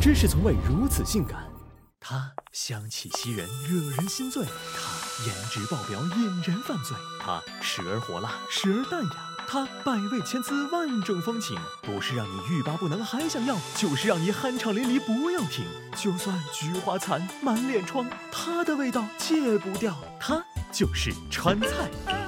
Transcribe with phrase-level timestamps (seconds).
[0.00, 1.44] 真是从未如此性感。
[2.00, 9.10] 它香气袭人，惹人心醉；它颜值爆表，引人犯罪；它时而火辣，时而淡雅。
[9.48, 15.66] 它百味千姿，万种风情，不是让你欲罢不能还想要，就是让你酣畅淋漓不要停。
[15.96, 19.96] 就算菊花残，满脸疮，它的味道戒不掉。
[20.20, 22.27] 它就是川菜。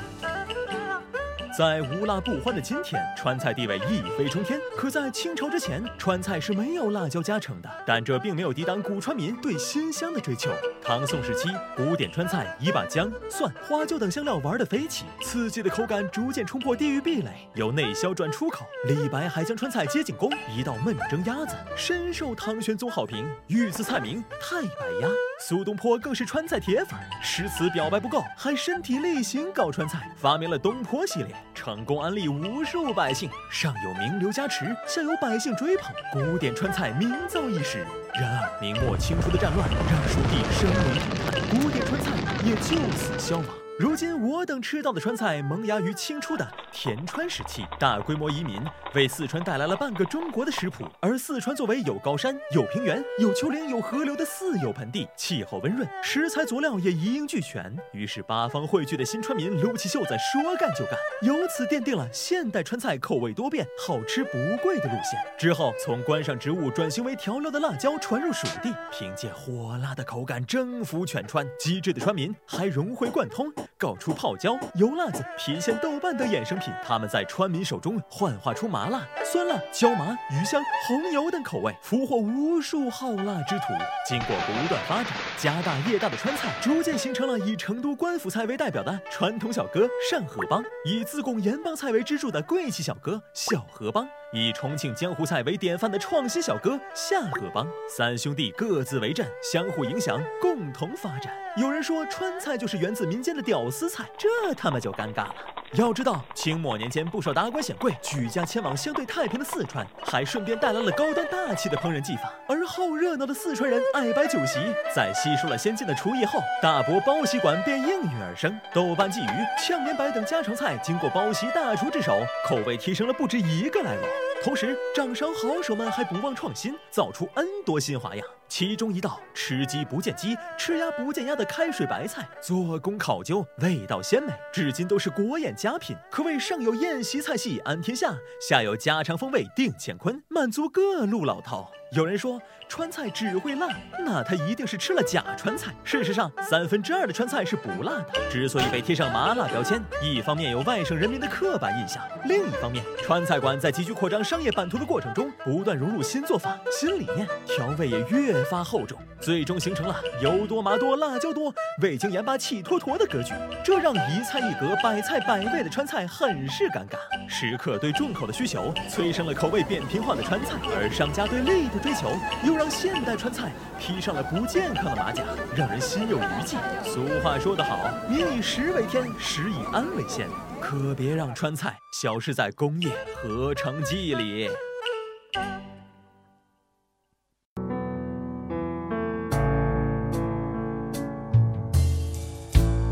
[1.61, 4.59] 在无辣不欢的今天，川菜地位一飞冲天。
[4.79, 10.51] 可在清朝之前，川菜是没有辣椒加成的，但这并没有抵挡古川民对鲜香的追求。
[10.83, 18.65] 唐宋时期，古典川菜已把姜、蒜、花椒等香料玩得飞起，刺激的口感逐渐冲破地域壁垒，由内销转出口。
[18.87, 25.30] 李白还将川菜接进宫，一道焖蒸鸭子深受唐玄宗好评，御赐菜名太白鸭。
[25.43, 31.35] 苏东坡更是川菜铁粉，诗词表白不够，还身体力行搞川菜，发明了东坡系列。
[31.55, 37.87] 成功安利无数百姓，上有名流加持，下有百姓追捧，古典川菜名噪一时。
[38.13, 42.11] 然而明末清初的战乱让蜀地生灵涂炭，古典川菜
[42.45, 43.47] 也就此消亡。
[43.81, 48.61] 如今我等吃到的川菜萌芽于清初的田川时期，大规模移民
[48.95, 50.85] 为四川带来了半个中国的食谱。
[51.01, 57.75] 而四川作为有高山、有平原、有丘陵、有河流的四有盆地，气候温润，食材佐料也一应俱全。
[57.95, 64.33] 于是八方汇聚的新川民撸起袖子说干就干，由此奠定了现代川菜口味多变、好吃不
[64.63, 65.19] 贵的路线。
[65.39, 71.49] 之后从观赏植物转型为调料的辣椒传入蜀地，凭借火辣的口感征服全川。
[71.59, 73.51] 机智的川民还融会贯通。
[73.79, 83.67] 搞出泡椒、油辣子、郫县豆瓣等衍生品，他们在川民手中幻化出麻辣、酸辣、椒麻、鱼香、红油等口味，俘获无数好辣之徒。
[84.07, 94.07] 经过不断发展，家大业大的川菜逐渐形成了以成都官府菜为代表的传统小哥善河帮，以自贡盐帮菜为支柱的贵气小哥小河帮。
[94.33, 101.33] 以重庆江湖菜为典范的创新小哥夏河帮，三兄弟各自为阵，相互影响，共同发展。
[101.57, 105.35] 有人说川菜就是源自民间的屌丝菜，这他妈就尴尬了。
[105.75, 112.33] 要知道，清末年间，不少达官显贵举家迁往相对太平的四川，还顺便带来了高端大气的烹饪技法。
[112.49, 114.59] 而好热闹的四川人爱摆酒席，
[114.95, 118.57] 在吸收了先进的厨艺后，大伯包席馆便应运而生。
[118.75, 124.30] 豆瓣鲫鱼、炝莲白等家常菜，经过包席大厨之手，口味提升了不止一个 level。
[124.43, 128.27] 同时，掌勺好手们还不忘创新，造出 N 多新花样。
[128.49, 141.67] 其中一道吃鸡不见鸡，吃鸭不见鸭的开水白菜，做工考究，味道鲜美，至今都是国宴佳品，可谓上有宴席菜系安天下，下有家常风味定乾坤，满足各路老饕。
[141.93, 143.67] 有人说川菜只会辣，
[143.99, 145.75] 那他一定是吃了假川菜。
[145.83, 148.07] 事实上，三分之二的川菜是不辣的。
[148.31, 163.35] 之所以被贴上麻辣标签，一方面有外省人民的刻板印象，另一方面，川菜馆在急剧扩张商业版图的过程中，不断融入新做法、新理念，调味也越发厚重，最终形成了油多麻多、辣椒多、味精盐巴气坨坨的格局。
[163.65, 166.97] 这让一菜一格、百菜百味的川菜很是尴尬。
[167.29, 171.81] 食客对重口的需求，催生了口味扁平化的川菜，而商家对利的。
[171.81, 172.11] 追求
[172.45, 175.25] 又让现代川菜披上了不健康的马甲，
[175.57, 176.59] 让人心有余悸。
[176.85, 180.29] 俗话说得好，民以食为天，食以安为先，
[180.61, 184.51] 可别让川菜消失在工业合成剂里。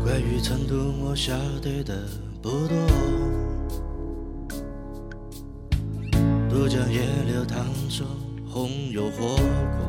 [0.03, 1.31] 关于成都，我晓
[1.61, 1.95] 得的
[2.41, 2.75] 不多，
[6.49, 8.03] 都江夜流淌着。
[8.51, 9.79] 红油火锅，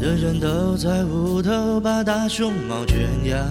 [0.00, 3.46] 人人都在屋头把大熊猫圈养，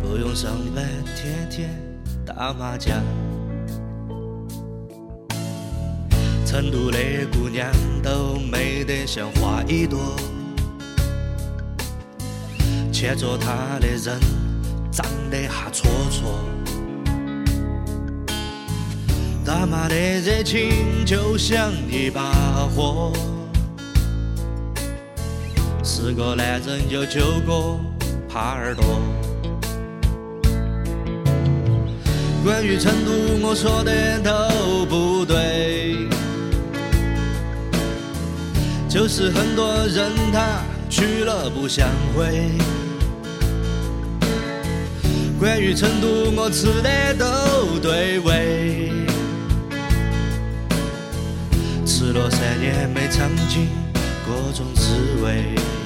[0.00, 0.84] 不用上班，
[1.16, 1.68] 天天
[2.24, 3.02] 打麻将。
[6.46, 6.98] 成都的
[7.32, 7.72] 姑娘
[8.04, 9.98] 都美得像花一朵，
[12.92, 14.20] 牵着她的人
[14.92, 16.38] 长得哈戳戳。
[19.44, 22.22] 大妈的热情就像一把
[22.74, 23.12] 火，
[25.82, 27.52] 十个男人有九个
[28.32, 28.84] 耙耳朵。
[32.44, 36.08] 关于成都，我说的都不对，
[38.88, 42.48] 就是很多人他去了不想回。
[45.40, 49.01] 关于成都，我吃的都对味。
[51.84, 53.68] 失落三年没尝尽
[54.26, 55.81] 各种滋味。